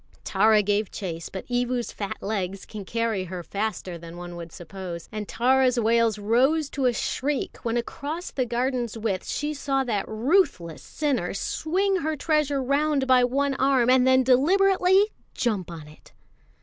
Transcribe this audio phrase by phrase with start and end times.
[0.23, 5.07] Tara gave chase; but Evu's fat legs can carry her faster than one would suppose,
[5.11, 9.83] and Tara's wails rose to a shriek when across half the garden's width she saw
[9.83, 15.87] that ruthless sinner swing her treasure round by one arm and then deliberately jump on
[15.87, 16.13] it.